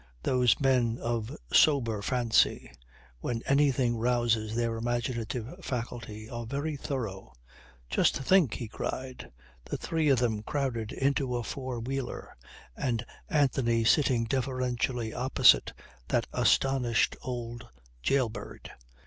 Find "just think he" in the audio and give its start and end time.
7.87-8.67